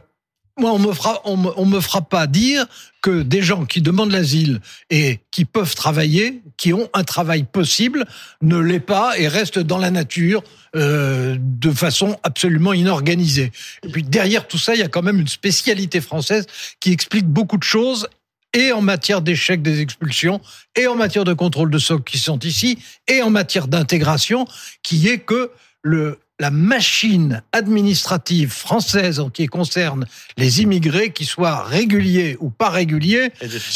moi, 0.59 0.71
on 0.73 0.79
me 0.79 0.93
fera, 0.93 1.21
on 1.25 1.65
me, 1.65 1.79
fera 1.79 2.01
pas 2.01 2.27
dire 2.27 2.65
que 3.01 3.21
des 3.21 3.41
gens 3.41 3.65
qui 3.65 3.81
demandent 3.81 4.11
l'asile 4.11 4.59
et 4.89 5.19
qui 5.31 5.45
peuvent 5.45 5.73
travailler, 5.75 6.41
qui 6.57 6.73
ont 6.73 6.89
un 6.93 7.03
travail 7.03 7.43
possible, 7.43 8.05
ne 8.41 8.57
l'est 8.57 8.79
pas 8.79 9.17
et 9.17 9.27
restent 9.27 9.59
dans 9.59 9.77
la 9.77 9.91
nature 9.91 10.43
euh, 10.75 11.37
de 11.39 11.71
façon 11.71 12.17
absolument 12.23 12.73
inorganisée. 12.73 13.51
Et 13.83 13.89
puis 13.89 14.03
derrière 14.03 14.47
tout 14.47 14.57
ça, 14.57 14.75
il 14.75 14.79
y 14.79 14.83
a 14.83 14.89
quand 14.89 15.01
même 15.01 15.19
une 15.19 15.27
spécialité 15.27 16.01
française 16.01 16.45
qui 16.79 16.91
explique 16.91 17.25
beaucoup 17.25 17.57
de 17.57 17.63
choses 17.63 18.07
et 18.53 18.71
en 18.71 18.81
matière 18.81 19.21
d'échec 19.21 19.61
des 19.61 19.79
expulsions, 19.79 20.41
et 20.75 20.87
en 20.87 20.95
matière 20.95 21.23
de 21.23 21.33
contrôle 21.33 21.69
de 21.69 21.77
socs 21.77 22.03
qui 22.03 22.17
sont 22.17 22.39
ici, 22.39 22.79
et 23.07 23.21
en 23.21 23.29
matière 23.29 23.67
d'intégration, 23.67 24.45
qui 24.81 25.07
est 25.07 25.19
que 25.19 25.51
le, 25.83 26.19
la 26.39 26.51
machine 26.51 27.41
administrative 27.51 28.51
française 28.51 29.19
en 29.19 29.29
qui 29.29 29.47
concerne 29.47 30.05
les 30.37 30.61
immigrés, 30.61 31.11
qu'ils 31.11 31.27
soient 31.27 31.63
réguliers 31.63 32.37
ou 32.39 32.49
pas 32.49 32.69
réguliers, 32.69 33.31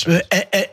euh, 0.08 0.20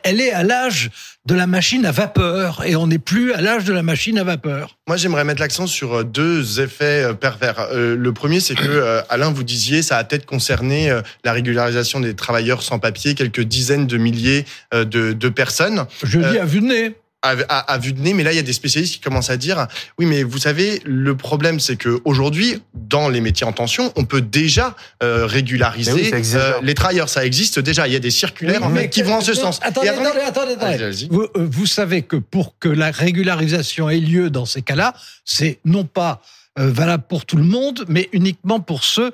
elle, 0.03 0.21
est 0.21 0.31
à 0.31 0.43
l'âge 0.43 0.89
de 1.25 1.35
la 1.35 1.47
machine 1.47 1.85
à 1.85 1.91
vapeur 1.91 2.63
et 2.65 2.75
on 2.77 2.87
n'est 2.87 2.97
plus 2.97 3.33
à 3.33 3.41
l'âge 3.41 3.65
de 3.65 3.73
la 3.73 3.83
machine 3.83 4.17
à 4.17 4.23
vapeur. 4.23 4.77
Moi, 4.87 4.95
j'aimerais 4.95 5.25
mettre 5.25 5.41
l'accent 5.41 5.67
sur 5.67 5.93
euh, 5.93 6.03
deux 6.03 6.61
effets 6.61 7.03
euh, 7.03 7.13
pervers. 7.13 7.67
le 7.73 8.11
premier, 8.13 8.39
c'est 8.39 8.55
que 8.55 9.01
Alain, 9.09 9.31
vous 9.31 9.43
disiez, 9.43 9.81
ça 9.81 9.97
a 9.97 10.03
peut-être 10.05 10.25
concerné 10.25 10.91
la 11.25 11.33
régularisation 11.33 11.99
des 11.99 12.15
travailleurs 12.15 12.63
sans 12.63 12.79
papier, 12.79 13.15
quelques 13.15 13.41
dizaines 13.41 13.87
de 13.87 13.97
milliers 13.97 14.45
de, 14.71 14.85
de 14.85 15.29
personnes. 15.29 15.85
Je 16.03 16.19
dis 16.19 16.37
à 16.37 16.45
vue 16.45 16.61
de 16.61 16.67
nez 16.67 16.95
à, 17.23 17.77
vue 17.77 17.93
de 17.93 18.01
nez, 18.01 18.13
mais 18.13 18.23
là 18.23 18.31
il 18.31 18.35
y 18.35 18.39
a 18.39 18.43
des 18.43 18.53
spécialistes 18.53 18.95
qui 18.95 18.99
commencent 18.99 19.29
à 19.29 19.37
dire 19.37 19.67
oui, 19.99 20.05
mais 20.05 20.23
vous 20.23 20.39
savez, 20.39 20.81
le 20.85 21.15
problème 21.15 21.59
c'est 21.59 21.75
que 21.75 22.01
aujourd'hui, 22.03 22.61
dans 22.73 23.09
les 23.09 23.21
métiers 23.21 23.45
en 23.45 23.53
tension, 23.53 23.93
on 23.95 24.05
peut 24.05 24.21
déjà 24.21 24.75
euh, 25.03 25.25
régulariser 25.25 26.11
euh, 26.35 26.53
les 26.63 26.73
travailleurs. 26.73 27.09
Ça 27.09 27.25
existe 27.25 27.59
déjà. 27.59 27.87
Il 27.87 27.93
y 27.93 27.95
a 27.95 27.99
des 27.99 28.11
circulaires 28.11 28.63
en 28.63 28.73
fait, 28.73 28.89
qui 28.89 29.03
vont 29.03 29.15
en 29.15 29.21
ce 29.21 29.33
sens. 29.33 29.59
Attendez, 29.61 29.89
attendez, 29.89 30.19
attendez. 30.19 31.07
Vous, 31.09 31.21
euh, 31.21 31.29
vous, 31.35 31.65
savez 31.65 32.01
que 32.01 32.15
pour 32.15 32.57
que 32.59 32.69
la 32.69 32.91
régularisation 32.91 33.89
ait 33.89 33.99
lieu 33.99 34.29
dans 34.29 34.45
ces 34.45 34.61
cas-là, 34.61 34.93
c'est 35.23 35.59
non 35.63 35.85
pas 35.85 36.21
valable 36.57 37.03
pour 37.07 37.25
tout 37.25 37.37
le 37.37 37.43
monde, 37.43 37.85
mais 37.87 38.09
uniquement 38.11 38.59
pour 38.59 38.83
ceux. 38.83 39.11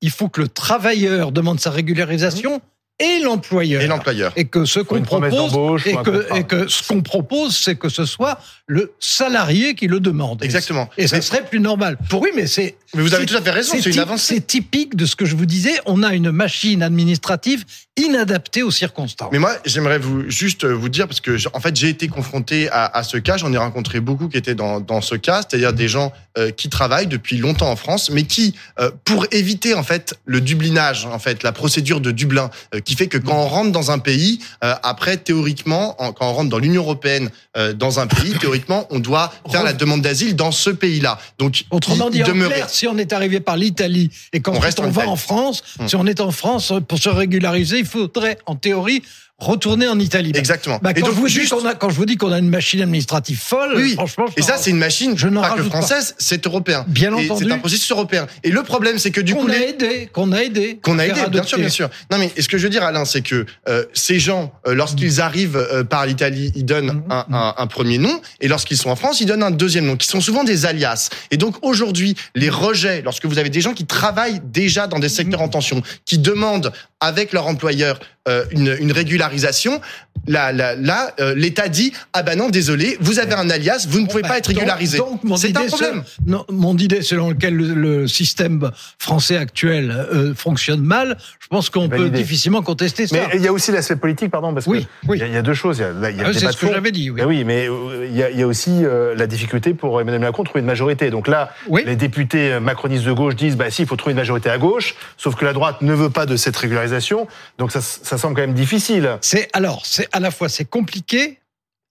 Il 0.00 0.10
faut 0.10 0.28
que 0.28 0.40
le 0.40 0.48
travailleur 0.48 1.32
demande 1.32 1.60
sa 1.60 1.70
régularisation 1.70 2.62
et 3.00 3.20
l'employeur. 3.20 3.82
Et 3.82 3.86
l'employeur. 3.86 4.32
Et 4.36 4.44
que 4.44 4.64
ce 4.64 4.80
qu'on 4.80 5.02
propose, 5.02 5.86
et 5.86 5.96
que, 5.96 6.36
et 6.36 6.44
que 6.44 6.68
ce 6.68 6.86
qu'on 6.86 7.02
propose, 7.02 7.56
c'est 7.56 7.74
que 7.74 7.88
ce 7.88 8.04
soit 8.04 8.38
le 8.66 8.92
salarié 9.00 9.74
qui 9.74 9.88
le 9.88 9.98
demande. 9.98 10.44
Exactement. 10.44 10.88
Et, 10.96 11.08
ça 11.08 11.20
serait 11.20 11.44
plus 11.44 11.60
normal. 11.60 11.96
Pour 12.08 12.22
oui, 12.22 12.30
mais 12.36 12.46
c'est. 12.46 12.76
Mais 12.94 13.02
vous 13.02 13.14
avez 13.14 13.26
tout 13.26 13.36
à 13.36 13.40
fait 13.40 13.50
raison. 13.50 13.76
C'est 13.80 13.90
une 13.90 13.98
avancée. 13.98 14.34
C'est 14.34 14.46
typique 14.46 14.96
de 14.96 15.06
ce 15.06 15.16
que 15.16 15.24
je 15.24 15.34
vous 15.34 15.46
disais. 15.46 15.74
On 15.86 16.02
a 16.02 16.14
une 16.14 16.30
machine 16.30 16.82
administrative 16.82 17.64
inadaptée 18.00 18.62
aux 18.62 18.70
circonstances. 18.70 19.30
Mais 19.32 19.38
moi, 19.38 19.52
j'aimerais 19.64 19.98
vous 19.98 20.28
juste 20.28 20.64
vous 20.64 20.88
dire 20.88 21.06
parce 21.06 21.20
que 21.20 21.36
en 21.52 21.60
fait, 21.60 21.76
j'ai 21.76 21.88
été 21.88 22.08
confronté 22.08 22.68
à, 22.70 22.86
à 22.86 23.02
ce 23.02 23.16
cas. 23.16 23.36
J'en 23.36 23.52
ai 23.52 23.58
rencontré 23.58 24.00
beaucoup 24.00 24.28
qui 24.28 24.36
étaient 24.36 24.54
dans, 24.54 24.80
dans 24.80 25.00
ce 25.00 25.14
cas, 25.14 25.42
c'est-à-dire 25.42 25.72
des 25.72 25.88
gens 25.88 26.12
euh, 26.38 26.50
qui 26.50 26.68
travaillent 26.68 27.06
depuis 27.06 27.38
longtemps 27.38 27.70
en 27.70 27.76
France, 27.76 28.10
mais 28.10 28.24
qui, 28.24 28.54
euh, 28.78 28.90
pour 29.04 29.26
éviter 29.32 29.74
en 29.74 29.82
fait 29.82 30.14
le 30.24 30.40
dublinage, 30.40 31.06
en 31.06 31.18
fait 31.18 31.42
la 31.42 31.52
procédure 31.52 32.00
de 32.00 32.10
Dublin, 32.10 32.50
euh, 32.74 32.80
qui 32.80 32.94
fait 32.94 33.06
que 33.06 33.18
quand 33.18 33.36
on 33.36 33.48
rentre 33.48 33.72
dans 33.72 33.90
un 33.90 33.98
pays, 33.98 34.40
euh, 34.64 34.74
après 34.82 35.16
théoriquement, 35.16 35.96
quand 35.98 36.28
on 36.28 36.32
rentre 36.32 36.50
dans 36.50 36.58
l'Union 36.58 36.82
européenne, 36.82 37.30
euh, 37.56 37.72
dans 37.72 37.98
un 37.98 38.06
pays, 38.06 38.32
théoriquement, 38.34 38.86
on 38.90 39.00
doit 39.00 39.32
faire 39.50 39.64
la 39.64 39.72
demande 39.72 40.02
d'asile 40.02 40.36
dans 40.36 40.52
ce 40.52 40.70
pays-là. 40.70 41.18
Donc, 41.38 41.64
autrement 41.70 42.10
dit, 42.10 42.22
si 42.68 42.86
on 42.86 42.96
est 42.96 43.12
arrivé 43.12 43.40
par 43.40 43.56
l'Italie 43.56 44.10
et 44.32 44.40
quand 44.40 44.52
on, 44.52 44.60
reste 44.60 44.80
on 44.80 44.90
va 44.90 45.08
en 45.08 45.16
France, 45.16 45.62
hum. 45.78 45.88
si 45.88 45.96
on 45.96 46.06
est 46.06 46.20
en 46.20 46.30
France 46.30 46.72
pour 46.86 46.98
se 46.98 47.08
régulariser, 47.08 47.78
il 47.78 47.86
faudrait, 47.90 48.38
en 48.46 48.54
théorie, 48.54 49.02
retourner 49.40 49.88
en 49.88 49.98
Italie. 49.98 50.32
Exactement. 50.34 50.78
Bah, 50.82 50.92
quand, 50.92 51.00
et 51.00 51.02
donc, 51.02 51.14
je 51.14 51.20
vous 51.20 51.28
juste... 51.28 51.54
dis 51.54 51.66
a, 51.66 51.74
quand 51.74 51.88
je 51.88 51.96
vous 51.96 52.04
dis 52.04 52.16
qu'on 52.16 52.30
a 52.30 52.38
une 52.38 52.50
machine 52.50 52.82
administrative 52.82 53.40
folle, 53.40 53.72
oui, 53.74 53.94
franchement. 53.94 54.26
Et 54.36 54.42
ça, 54.42 54.56
c'est 54.58 54.70
une 54.70 54.78
machine 54.78 55.14
je 55.16 55.28
pas 55.28 55.56
que 55.56 55.62
française, 55.62 56.14
c'est 56.18 56.46
européen. 56.46 56.84
Bien 56.86 57.12
entendu. 57.12 57.46
C'est 57.46 57.52
un 57.52 57.58
processus 57.58 57.90
européen. 57.90 58.26
Et 58.44 58.50
le 58.50 58.62
problème, 58.62 58.98
c'est 58.98 59.10
que 59.10 59.20
du 59.20 59.34
coup. 59.34 59.40
Qu'on 59.40 59.50
a 59.50 59.56
aidé, 59.56 60.08
qu'on 60.12 60.32
a 60.32 60.42
aidé. 60.42 60.78
Qu'on 60.82 60.98
a 60.98 61.06
aidé, 61.06 61.20
bien 61.30 61.42
sûr, 61.42 61.58
bien 61.58 61.68
sûr. 61.68 61.88
Non, 62.10 62.18
mais 62.18 62.30
ce 62.38 62.48
que 62.48 62.58
je 62.58 62.64
veux 62.64 62.68
dire, 62.68 62.84
Alain, 62.84 63.04
c'est 63.04 63.22
que 63.22 63.46
euh, 63.68 63.84
ces 63.94 64.20
gens, 64.20 64.52
euh, 64.66 64.74
lorsqu'ils 64.74 65.16
mm. 65.16 65.20
arrivent 65.20 65.56
euh, 65.56 65.84
par 65.84 66.04
l'Italie, 66.06 66.52
ils 66.54 66.66
donnent 66.66 66.92
mm. 66.92 67.04
un, 67.10 67.26
un, 67.32 67.54
un, 67.56 67.66
premier 67.66 67.98
nom, 67.98 68.20
et 68.40 68.48
lorsqu'ils 68.48 68.76
sont 68.76 68.90
en 68.90 68.96
France, 68.96 69.20
ils 69.20 69.26
donnent 69.26 69.42
un 69.42 69.50
deuxième 69.50 69.86
nom, 69.86 69.96
qui 69.96 70.06
sont 70.06 70.20
souvent 70.20 70.44
des 70.44 70.66
alias. 70.66 71.08
Et 71.30 71.38
donc 71.38 71.56
aujourd'hui, 71.62 72.14
les 72.34 72.50
rejets, 72.50 73.00
lorsque 73.02 73.24
vous 73.24 73.38
avez 73.38 73.50
des 73.50 73.62
gens 73.62 73.72
qui 73.72 73.86
travaillent 73.86 74.42
déjà 74.44 74.86
dans 74.86 74.98
des 74.98 75.08
secteurs 75.08 75.40
en 75.40 75.48
tension, 75.48 75.82
qui 76.04 76.18
demandent 76.18 76.72
avec 77.00 77.32
leur 77.32 77.46
employeur 77.46 77.98
euh, 78.28 78.44
une, 78.50 78.76
une, 78.78 78.92
régularisation, 78.92 79.80
là, 80.26 80.52
là, 80.52 80.74
là 80.74 81.12
euh, 81.20 81.34
l'État 81.34 81.68
dit 81.68 81.92
ah 82.12 82.22
ben 82.22 82.36
non 82.36 82.48
désolé, 82.48 82.96
vous 83.00 83.18
avez 83.18 83.34
un 83.34 83.48
alias, 83.50 83.86
vous 83.88 84.00
ne 84.00 84.06
pouvez 84.06 84.22
pas 84.22 84.38
être 84.38 84.48
régularisé. 84.48 84.98
C'est 85.36 85.56
un 85.56 85.66
problème. 85.66 86.02
non, 86.26 86.44
mon 86.50 86.76
idée 86.76 87.02
selon 87.02 87.30
lequel 87.30 87.56
le, 87.56 88.06
système 88.06 88.70
français 88.98 89.36
actuel 89.36 89.90
euh, 89.90 90.34
fonctionne 90.34 90.80
mal, 90.80 91.16
je 91.38 91.46
pense 91.48 91.70
qu'on 91.70 91.88
peut 91.88 92.10
difficilement 92.10 92.62
contester 92.62 93.06
ça. 93.06 93.16
Mais 93.16 93.36
il 93.36 93.42
y 93.42 93.48
a 93.48 93.52
aussi 93.52 93.72
l'aspect 93.72 93.96
politique, 93.96 94.30
pardon, 94.30 94.52
parce 94.54 94.66
oui, 94.66 94.86
que 95.06 95.14
il 95.14 95.32
y, 95.32 95.36
a 95.36 95.42
deux 95.42 95.54
choses. 95.54 95.78
Il 95.78 95.82
y 95.82 96.06
a, 96.06 96.10
il 96.10 96.16
y 96.16 96.20
a 96.20 96.26
ah, 96.26 96.32
c'est 96.32 96.50
ce 96.50 96.56
que 96.56 96.68
j'avais 96.68 96.92
dit. 96.92 97.10
Oui. 97.10 97.22
oui, 97.22 97.44
mais 97.44 97.68
il 98.08 98.16
y, 98.16 98.22
a, 98.22 98.30
il 98.30 98.38
y 98.38 98.42
a 98.42 98.46
aussi 98.46 98.82
la 99.16 99.26
difficulté 99.26 99.74
pour 99.74 100.00
Emmanuel 100.00 100.20
Macron 100.20 100.42
de 100.42 100.48
trouver 100.48 100.60
une 100.60 100.66
majorité. 100.66 101.10
Donc 101.10 101.28
là, 101.28 101.52
les 101.84 101.96
députés 101.96 102.58
macronistes 102.60 103.04
de 103.04 103.12
gauche 103.12 103.36
disent 103.36 103.56
bah 103.56 103.70
si, 103.70 103.82
il 103.82 103.88
faut 103.88 103.96
trouver 103.96 104.12
une 104.12 104.18
majorité 104.18 104.50
à 104.50 104.58
gauche, 104.58 104.94
sauf 105.16 105.34
que 105.34 105.44
la 105.44 105.52
droite 105.52 105.82
ne 105.82 105.94
veut 105.94 106.10
pas 106.10 106.26
de 106.26 106.36
cette 106.36 106.56
régularisation. 106.56 107.28
Donc 107.58 107.72
ça, 107.72 107.80
ça 107.80 108.18
semble 108.18 108.34
quand 108.34 108.42
même 108.42 108.54
difficile. 108.54 109.18
C'est 109.20 109.48
alors 109.52 109.82
c'est 109.84 110.08
à 110.12 110.20
la 110.20 110.30
fois 110.30 110.48
c'est 110.48 110.64
compliqué 110.64 111.38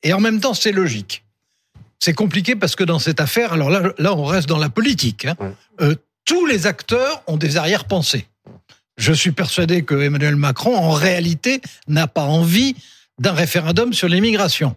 et 0.03 0.13
en 0.13 0.19
même 0.19 0.39
temps 0.39 0.53
c'est 0.53 0.71
logique. 0.71 1.23
C'est 1.99 2.13
compliqué 2.13 2.55
parce 2.55 2.75
que 2.75 2.85
dans 2.85 2.99
cette 2.99 3.19
affaire, 3.19 3.53
alors 3.53 3.69
là, 3.69 3.91
là 3.97 4.13
on 4.13 4.23
reste 4.23 4.47
dans 4.47 4.57
la 4.57 4.69
politique. 4.69 5.25
Hein, 5.25 5.35
euh, 5.81 5.95
tous 6.25 6.45
les 6.45 6.65
acteurs 6.67 7.23
ont 7.27 7.37
des 7.37 7.57
arrière-pensées. 7.57 8.27
Je 8.97 9.13
suis 9.13 9.31
persuadé 9.31 9.83
que 9.83 9.95
Emmanuel 9.95 10.35
Macron, 10.35 10.75
en 10.75 10.91
réalité, 10.91 11.61
n'a 11.87 12.07
pas 12.07 12.23
envie 12.23 12.75
d'un 13.17 13.33
référendum 13.33 13.93
sur 13.93 14.07
l'immigration. 14.07 14.75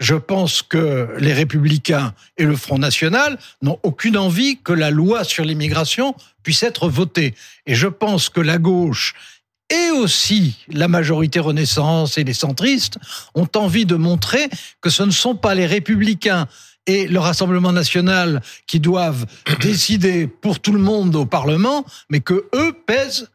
Je 0.00 0.14
pense 0.14 0.62
que 0.62 1.14
les 1.18 1.32
Républicains 1.32 2.14
et 2.38 2.44
le 2.44 2.56
Front 2.56 2.78
National 2.78 3.38
n'ont 3.62 3.78
aucune 3.82 4.16
envie 4.16 4.58
que 4.58 4.72
la 4.72 4.90
loi 4.90 5.24
sur 5.24 5.44
l'immigration 5.44 6.14
puisse 6.42 6.62
être 6.62 6.88
votée. 6.88 7.34
Et 7.66 7.74
je 7.74 7.86
pense 7.86 8.28
que 8.30 8.40
la 8.40 8.58
gauche 8.58 9.14
et 9.70 9.90
aussi 9.90 10.56
la 10.68 10.88
majorité 10.88 11.40
Renaissance 11.40 12.18
et 12.18 12.24
les 12.24 12.34
centristes 12.34 12.98
ont 13.34 13.48
envie 13.54 13.86
de 13.86 13.94
montrer 13.94 14.48
que 14.80 14.90
ce 14.90 15.02
ne 15.02 15.10
sont 15.10 15.36
pas 15.36 15.54
les 15.54 15.66
républicains 15.66 16.48
et 16.86 17.06
le 17.06 17.20
Rassemblement 17.20 17.72
national 17.72 18.42
qui 18.66 18.80
doivent 18.80 19.26
décider 19.60 20.26
pour 20.26 20.60
tout 20.60 20.72
le 20.72 20.80
monde 20.80 21.14
au 21.14 21.26
Parlement, 21.26 21.84
mais 22.10 22.20
que 22.20 22.48
eux 22.54 22.72
pèsent 22.86 23.28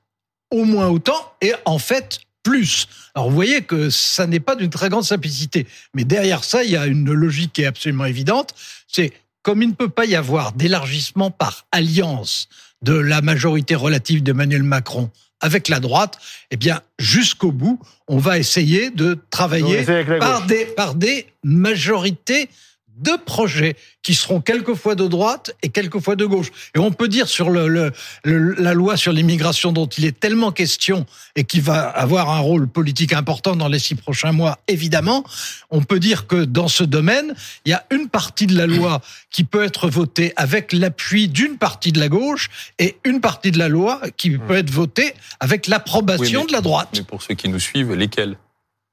au 0.52 0.66
moins 0.66 0.88
autant 0.88 1.34
et 1.42 1.54
en 1.66 1.80
fait 1.80 2.20
plus. 2.44 2.88
Alors 3.16 3.30
vous 3.30 3.36
voyez 3.36 3.62
que 3.62 3.90
ça 3.90 4.28
n'est 4.28 4.40
pas 4.40 4.56
d'une 4.56 4.70
très 4.70 4.90
grande 4.90 5.04
simplicité, 5.04 5.66
mais 5.94 6.04
derrière 6.04 6.44
ça, 6.44 6.64
il 6.64 6.72
y 6.72 6.78
a 6.78 6.86
une 6.86 7.12
logique 7.12 7.54
qui 7.54 7.64
est 7.64 7.66
absolument 7.66 8.06
évidente, 8.06 8.54
c'est 8.88 9.14
comme 9.42 9.62
il 9.62 9.70
ne 9.70 9.74
peut 9.74 9.90
pas 9.90 10.06
y 10.06 10.16
avoir 10.16 10.54
d'élargissement 10.54 11.32
par 11.32 11.66
alliance 11.72 12.48
de 12.82 12.94
la 12.94 13.22
majorité 13.22 13.76
relative 13.76 14.22
d'Emmanuel 14.22 14.64
Macron 14.64 15.10
avec 15.46 15.70
la 15.70 15.80
droite, 15.80 16.18
eh 16.50 16.58
bien, 16.58 16.82
jusqu'au 16.98 17.52
bout, 17.52 17.80
on 18.08 18.18
va 18.18 18.40
essayer 18.40 18.90
de 18.90 19.20
travailler 19.30 19.86
par 20.20 20.44
des, 20.48 20.66
par 20.66 20.96
des 20.96 21.28
majorités 21.44 22.50
deux 22.98 23.18
projets 23.18 23.76
qui 24.04 24.14
seront 24.14 24.40
quelquefois 24.40 24.96
de 24.96 25.08
droite 25.08 25.56
et 25.62 25.70
quelquefois 25.70 26.16
de 26.16 26.26
gauche. 26.26 26.52
Et 26.76 26.80
on 26.80 26.92
peut 26.92 27.08
dire 27.08 27.28
sur 27.28 27.50
le, 27.50 27.92
la 28.24 28.74
loi 28.74 28.98
sur 28.98 29.12
l'immigration 29.12 29.72
dont 29.72 29.88
il 29.88 30.06
est 30.06 30.18
tellement 30.20 30.52
question 30.52 31.06
et 31.36 31.44
qui 31.44 31.60
va 31.60 31.88
avoir 31.90 32.30
un 32.30 32.40
rôle 32.40 32.68
politique 32.68 33.14
important 33.14 33.56
dans 33.56 33.68
les 33.68 33.80
six 33.80 33.96
prochains 33.96 34.32
mois, 34.32 34.60
évidemment, 34.68 35.24
on 35.72 35.82
peut 35.82 36.00
dire 36.00 36.28
que 36.28 36.46
dans 36.46 36.68
ce 36.68 36.84
domaine, 36.84 37.34
il 37.66 37.72
y 37.72 37.74
a 37.74 37.86
une 37.92 38.08
partie 38.08 38.48
de 38.48 38.58
la 38.58 38.68
loi 38.68 39.02
qui 39.32 39.44
peut 39.44 39.64
être 39.64 39.90
votée 39.90 40.34
avec 40.36 40.72
l'appui 40.72 41.28
d'une 41.28 41.58
partie 41.58 41.92
de 41.92 42.00
la 42.00 42.10
gauche 42.10 42.50
et 42.80 42.98
une 43.04 43.22
partie 43.22 43.52
de 43.52 43.60
la 43.60 43.70
loi 43.70 44.02
qui 44.18 44.38
peut 44.38 44.56
être 44.56 44.70
votée 44.70 45.14
avec 45.40 45.68
l'approbation 45.68 46.46
de 46.46 46.52
la 46.52 46.62
droite. 46.62 46.90
Mais 46.94 47.04
pour 47.04 47.22
ceux 47.22 47.34
qui 47.36 47.50
nous 47.50 47.60
suivent, 47.60 47.94
lesquels? 47.94 48.38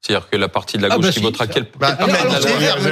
C'est-à-dire 0.03 0.29
que 0.29 0.37
la 0.37 0.49
partie 0.49 0.79
de 0.79 0.83
la 0.83 0.89
ah, 0.91 0.97
gauche 0.97 1.07
bah 1.07 1.13
qui 1.13 1.21
votera 1.21 1.47
quel 1.47 1.65
bah, 1.79 1.97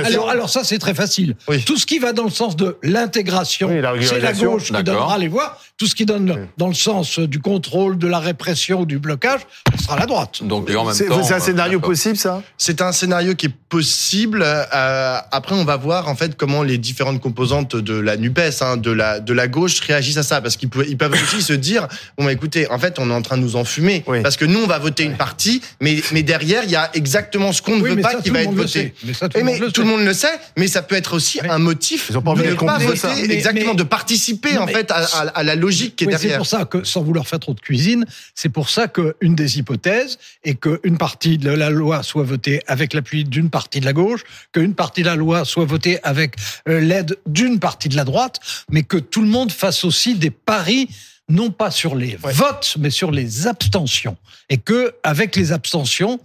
alors, 0.05 0.31
alors, 0.31 0.49
ça 0.49 0.63
c'est 0.63 0.79
très 0.79 0.95
facile. 0.95 1.35
Tout 1.67 1.77
ce 1.77 1.85
qui 1.85 1.99
va 1.99 2.13
dans 2.13 2.23
le 2.23 2.31
sens 2.31 2.55
de 2.55 2.77
l'intégration, 2.85 3.69
c'est 3.69 4.21
la 4.21 4.33
gauche 4.33 4.73
qui 4.73 4.83
donnera 4.85 5.19
les 5.19 5.27
voix. 5.27 5.59
Tout 5.77 5.87
ce 5.87 5.95
qui 5.95 6.05
donne 6.05 6.49
dans 6.59 6.69
le 6.69 6.75
sens 6.75 7.19
du 7.19 7.41
contrôle, 7.41 7.99
de 7.99 8.07
la 8.07 8.19
répression, 8.19 8.85
du 8.85 8.99
blocage, 8.99 9.41
ce 9.77 9.85
sera 9.85 9.99
la 9.99 10.07
droite. 10.07 10.45
Donc 10.45 10.71
en 10.71 10.85
même 10.85 10.95
c'est 10.95 11.11
un 11.11 11.41
scénario 11.41 11.81
possible 11.81 12.17
ça? 12.17 12.43
C'est 12.59 12.81
un 12.81 12.93
scénario 12.93 13.35
qui 13.35 13.47
est 13.47 13.55
possible. 13.69 14.45
Euh, 14.45 15.19
après 15.33 15.57
on 15.57 15.65
va 15.65 15.77
voir 15.77 16.07
en 16.07 16.15
fait 16.15 16.37
comment 16.37 16.63
les 16.63 16.79
différentes 16.79 17.21
composantes 17.21 17.75
de 17.75 17.99
la 17.99 18.17
Nupes, 18.17 18.39
hein, 18.61 18.77
de 18.77 18.91
la 18.93 19.19
de 19.19 19.33
la 19.33 19.49
gauche 19.49 19.81
réagissent 19.81 20.19
à 20.19 20.23
ça, 20.23 20.41
parce 20.41 20.57
qu'ils 20.57 20.69
peuvent, 20.69 20.87
ils 20.89 20.97
peuvent 20.97 21.13
aussi 21.13 21.43
se 21.43 21.55
dire 21.55 21.89
bon 22.17 22.27
bah, 22.27 22.33
écoutez, 22.33 22.71
en 22.71 22.79
fait 22.79 23.01
on 23.01 23.11
est 23.11 23.15
en 23.15 23.23
train 23.23 23.37
de 23.37 23.43
nous 23.43 23.57
enfumer, 23.57 24.05
parce 24.23 24.37
que 24.37 24.45
nous 24.45 24.61
on 24.61 24.67
va 24.69 24.79
voter 24.79 25.03
une 25.03 25.17
partie, 25.17 25.61
mais 25.81 26.01
mais 26.13 26.23
derrière 26.23 26.63
il 26.63 26.71
y 26.71 26.77
a 26.77 26.91
exactement 27.01 27.53
ce 27.53 27.63
qu'on 27.63 27.79
ne 27.79 27.83
veut 27.83 28.01
pas 28.01 28.15
qui 28.23 28.31
va 28.31 28.43
être 28.43 28.53
voté. 28.53 28.95
Mais, 29.05 29.15
ça, 29.15 29.29
tout, 29.29 29.39
le 29.39 29.45
monde, 29.45 29.73
tout 29.73 29.81
le 29.81 29.87
monde 29.87 30.05
le 30.05 30.13
sait, 30.13 30.39
mais 30.57 30.69
ça 30.69 30.83
peut 30.83 30.95
être 30.95 31.15
aussi 31.15 31.41
un 31.43 31.59
motif 31.59 32.13
de 32.13 32.17
ne 32.17 32.55
pas 32.55 32.79
voter, 32.79 33.33
exactement, 33.33 33.75
de 33.75 33.83
participer 33.83 34.59
en 34.59 34.67
fait 34.67 34.93
à, 34.93 35.43
la 35.43 35.55
logique 35.55 35.97
qui 35.97 36.05
est 36.05 36.07
derrière. 36.07 36.33
C'est 36.33 36.37
pour 36.37 36.47
ça 36.47 36.65
que, 36.65 36.85
sans 36.85 37.03
vouloir 37.03 37.27
faire 37.27 37.41
trop 37.41 37.55
de 37.55 37.61
cuisine, 37.61 38.05
c'est 38.35 38.51
pour 38.51 38.69
ça 38.71 38.87
qu'une 38.87 39.35
des 39.35 39.59
hypothèses 39.59 40.19
est 40.45 40.55
qu'une 40.55 40.99
partie 40.99 41.39
de 41.39 41.51
la 41.51 41.71
loi 41.71 42.03
soit 42.03 42.25
votée 42.25 42.63
avec 42.67 42.93
l'appui 42.93 43.25
d'une 43.25 43.51
partie 43.51 43.81
de 43.81 43.87
la 43.87 43.93
gauche, 43.93 44.23
qu'une 44.53 44.75
partie 44.75 45.03
de 45.03 45.07
la 45.07 45.17
loi 45.17 45.45
soit 45.45 45.65
votée 45.65 45.99
avec 46.03 46.35
euh, 46.69 46.81
l'aide 46.81 47.17
d'une 47.27 47.59
partie 47.59 47.89
de 47.89 47.97
la 47.97 48.05
droite, 48.05 48.39
mais 48.71 48.83
que 48.83 48.99
tout 48.99 49.23
le 49.23 49.29
monde 49.29 49.51
fasse 49.51 49.85
aussi 49.85 50.15
des 50.15 50.31
paris 50.31 50.89
non 51.31 51.51
pas 51.51 51.71
sur 51.71 51.95
les 51.95 52.19
votes, 52.21 52.77
mais 52.79 52.91
sur 52.91 53.11
les 53.11 53.47
abstentions. 53.47 54.17
Et 54.49 54.59
que, 54.59 54.93
avec 55.03 55.37
les 55.37 55.53
abstentions, 55.53 56.21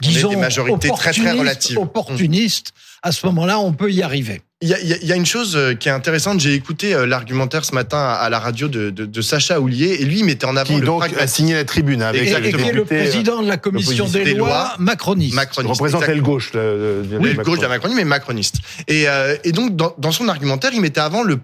disons, 0.00 0.30
des 0.30 0.36
majorités 0.36 0.90
très 0.90 1.12
très 1.12 1.32
relatives. 1.32 1.78
Opportunistes, 1.78 2.72
à 3.02 3.12
ce 3.12 3.26
moment-là, 3.26 3.58
on 3.58 3.72
peut 3.72 3.92
y 3.92 4.02
arriver. 4.02 4.42
Il 4.62 4.70
y, 4.70 4.72
a, 4.72 4.80
il 4.80 5.06
y 5.06 5.12
a, 5.12 5.16
une 5.16 5.26
chose 5.26 5.54
euh, 5.54 5.74
qui 5.74 5.90
est 5.90 5.92
intéressante. 5.92 6.40
J'ai 6.40 6.54
écouté 6.54 6.94
euh, 6.94 7.04
l'argumentaire 7.04 7.62
ce 7.66 7.74
matin 7.74 7.98
à 7.98 8.30
la 8.30 8.38
radio 8.38 8.68
de, 8.68 8.88
de, 8.88 9.04
de, 9.04 9.20
Sacha 9.20 9.60
Houlier 9.60 9.98
et 10.00 10.04
lui 10.06 10.20
il 10.20 10.24
mettait 10.24 10.46
en 10.46 10.56
avant 10.56 10.72
qui 10.72 10.80
le 10.80 10.86
donc 10.86 11.04
a 11.18 11.26
signé 11.26 11.52
la 11.52 11.66
tribune 11.66 12.00
avec 12.00 12.22
et, 12.22 12.30
et, 12.30 12.72
le 12.72 12.86
président 12.86 13.42
de 13.42 13.48
la 13.48 13.58
commission 13.58 14.08
des, 14.08 14.32
lois, 14.32 14.74
macroniste. 14.78 15.34
macroniste 15.34 15.78
représentait 15.78 16.14
le 16.14 16.22
gauche, 16.22 16.54
le, 16.54 17.02
oui, 17.20 17.34
le 17.34 17.44
gauche 17.44 17.58
de 17.58 17.64
la 17.64 17.68
Macronie, 17.68 17.94
mais 17.94 18.06
macroniste. 18.06 18.60
Et, 18.88 19.06
euh, 19.10 19.36
et 19.44 19.52
donc 19.52 19.76
dans, 19.76 19.94
dans, 19.98 20.10
son 20.10 20.26
argumentaire, 20.26 20.70
il 20.72 20.80
mettait 20.80 21.00
avant 21.00 21.22
le 21.22 21.38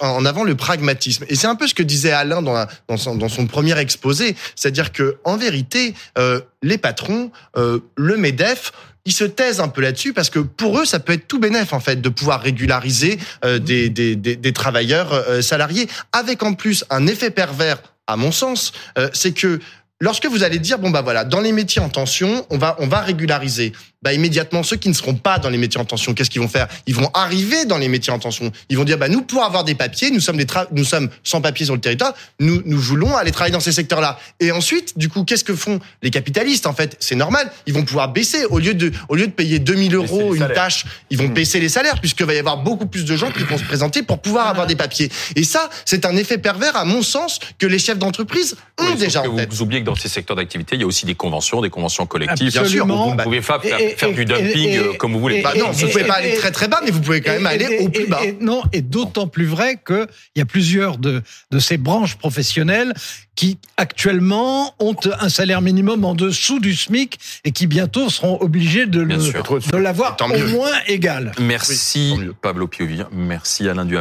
en 0.00 0.24
avant 0.24 0.42
le 0.42 0.56
pragmatisme. 0.56 1.26
Et 1.28 1.36
c'est 1.36 1.46
un 1.46 1.54
peu 1.54 1.68
ce 1.68 1.74
que 1.74 1.84
disait 1.84 2.10
Alain 2.10 2.42
dans, 2.42 2.66
dans, 2.88 2.96
son, 2.96 3.14
dans 3.14 3.28
son 3.28 3.46
premier 3.46 3.78
exposé, 3.78 4.34
c'est-à-dire 4.56 4.90
que 4.90 5.18
en 5.22 5.36
vérité, 5.36 5.94
euh, 6.18 6.40
les 6.64 6.76
patrons, 6.76 7.30
euh, 7.56 7.78
le 7.96 8.16
Medef 8.16 8.72
ils 9.08 9.12
se 9.12 9.24
taisent 9.24 9.60
un 9.60 9.68
peu 9.68 9.80
là-dessus 9.80 10.12
parce 10.12 10.28
que 10.28 10.38
pour 10.38 10.78
eux, 10.78 10.84
ça 10.84 11.00
peut 11.00 11.14
être 11.14 11.26
tout 11.26 11.38
bénéf 11.38 11.72
en 11.72 11.80
fait 11.80 11.96
de 11.96 12.08
pouvoir 12.10 12.42
régulariser 12.42 13.18
euh, 13.42 13.58
des, 13.58 13.88
des, 13.88 14.16
des, 14.16 14.36
des, 14.36 14.52
travailleurs 14.52 15.14
euh, 15.14 15.40
salariés, 15.40 15.88
avec 16.12 16.42
en 16.42 16.52
plus 16.52 16.84
un 16.90 17.06
effet 17.06 17.30
pervers, 17.30 17.78
à 18.06 18.16
mon 18.16 18.32
sens, 18.32 18.72
euh, 18.98 19.08
c'est 19.14 19.32
que 19.32 19.60
lorsque 20.00 20.26
vous 20.26 20.42
allez 20.42 20.58
dire 20.58 20.78
bon 20.78 20.90
bah 20.90 21.02
voilà, 21.02 21.24
dans 21.24 21.40
les 21.40 21.52
métiers 21.52 21.80
en 21.80 21.88
tension, 21.88 22.46
on 22.50 22.58
va 22.58 22.76
on 22.80 22.86
va 22.86 23.00
régulariser 23.00 23.72
bah 24.00 24.12
immédiatement 24.12 24.62
ceux 24.62 24.76
qui 24.76 24.88
ne 24.88 24.94
seront 24.94 25.14
pas 25.14 25.38
dans 25.38 25.50
les 25.50 25.58
métiers 25.58 25.80
en 25.80 25.84
tension, 25.84 26.14
qu'est-ce 26.14 26.30
qu'ils 26.30 26.40
vont 26.40 26.48
faire? 26.48 26.68
Ils 26.86 26.94
vont 26.94 27.10
arriver 27.14 27.64
dans 27.64 27.78
les 27.78 27.88
métiers 27.88 28.12
en 28.12 28.18
tension. 28.18 28.52
Ils 28.68 28.78
vont 28.78 28.84
dire 28.84 28.96
bah 28.96 29.08
nous 29.08 29.22
pour 29.22 29.42
avoir 29.42 29.64
des 29.64 29.74
papiers, 29.74 30.10
nous 30.10 30.20
sommes 30.20 30.36
des 30.36 30.46
nous 30.72 30.84
sommes 30.84 31.08
sans 31.24 31.40
papiers 31.40 31.66
sur 31.66 31.74
le 31.74 31.80
territoire, 31.80 32.14
nous 32.38 32.62
nous 32.64 32.78
voulons 32.78 33.16
aller 33.16 33.32
travailler 33.32 33.52
dans 33.52 33.60
ces 33.60 33.72
secteurs-là. 33.72 34.18
Et 34.40 34.52
ensuite, 34.52 34.96
du 34.96 35.08
coup, 35.08 35.24
qu'est-ce 35.24 35.44
que 35.44 35.54
font 35.54 35.80
les 36.02 36.10
capitalistes? 36.10 36.66
En 36.66 36.74
fait 36.74 36.96
C'est 37.00 37.16
normal, 37.16 37.50
ils 37.66 37.74
vont 37.74 37.84
pouvoir 37.84 38.12
baisser 38.12 38.44
au 38.44 38.58
lieu 38.58 38.74
de 38.74 38.92
au 39.08 39.16
lieu 39.16 39.26
de 39.26 39.32
payer 39.32 39.58
2000 39.58 39.94
euros 39.94 40.34
une 40.34 40.48
tâche, 40.48 40.84
ils 41.10 41.18
vont 41.18 41.28
mmh. 41.28 41.34
baisser 41.34 41.60
les 41.60 41.68
salaires 41.68 42.00
puisque 42.00 42.22
va 42.22 42.34
y 42.34 42.38
avoir 42.38 42.58
beaucoup 42.58 42.86
plus 42.86 43.04
de 43.04 43.16
gens 43.16 43.30
qui 43.32 43.42
vont 43.42 43.58
se 43.58 43.64
présenter 43.64 44.02
pour 44.02 44.20
pouvoir 44.20 44.46
avoir 44.46 44.66
des 44.66 44.76
papiers. 44.76 45.10
Et 45.34 45.42
ça, 45.42 45.68
c'est 45.84 46.04
un 46.04 46.16
effet 46.16 46.38
pervers 46.38 46.76
à 46.76 46.84
mon 46.84 47.02
sens 47.02 47.40
que 47.58 47.66
les 47.66 47.78
chefs 47.78 47.98
d'entreprise 47.98 48.56
ont 48.78 48.94
déjà 48.94 49.22
en 49.28 49.34
tête. 49.34 49.52
Vous 49.52 49.62
oubliez 49.62 49.82
que 49.82 49.87
dans 49.88 49.94
ces 49.94 50.08
secteurs 50.08 50.36
d'activité, 50.36 50.76
il 50.76 50.80
y 50.80 50.84
a 50.84 50.86
aussi 50.86 51.06
des 51.06 51.14
conventions, 51.14 51.60
des 51.60 51.70
conventions 51.70 52.06
collectives. 52.06 52.50
Bien 52.50 52.64
sûr, 52.64 52.86
vous 52.86 53.14
ne 53.14 53.22
pouvez 53.22 53.40
pas 53.40 53.58
faire 53.58 53.78
faire 53.96 54.12
du 54.12 54.24
dumping 54.24 54.76
euh, 54.76 54.92
comme 54.94 55.12
vous 55.12 55.20
voulez. 55.20 55.42
Bah 55.42 55.52
non, 55.58 55.70
vous 55.70 55.88
pouvez 55.88 56.04
pas 56.04 56.14
aller 56.14 56.34
très 56.34 56.50
très 56.50 56.68
bas, 56.68 56.80
mais 56.84 56.90
vous 56.90 57.00
pouvez 57.00 57.20
quand 57.20 57.32
même 57.32 57.46
aller 57.46 57.78
au 57.80 57.88
plus 57.88 58.06
bas. 58.06 58.20
non, 58.40 58.62
et 58.72 58.82
d'autant 58.82 59.26
plus 59.26 59.46
vrai 59.46 59.80
qu'il 59.84 60.06
y 60.36 60.40
a 60.40 60.44
plusieurs 60.44 60.98
de, 60.98 61.22
de 61.50 61.58
ces 61.58 61.76
branches 61.78 62.16
professionnelles 62.16 62.92
qui 63.38 63.56
actuellement 63.76 64.74
ont 64.80 64.96
un 65.20 65.28
salaire 65.28 65.62
minimum 65.62 66.04
en 66.04 66.14
dessous 66.14 66.58
du 66.58 66.74
SMIC 66.74 67.20
et 67.44 67.52
qui 67.52 67.68
bientôt 67.68 68.10
seront 68.10 68.36
obligés 68.40 68.86
de, 68.86 69.04
de 69.04 69.76
l'avoir 69.76 70.16
au 70.20 70.48
moins 70.48 70.72
égal. 70.88 71.30
Merci 71.38 72.14
Pablo 72.42 72.66
Piovi, 72.66 73.02
merci 73.12 73.68
Alain 73.68 73.84
Duhamel. 73.84 73.96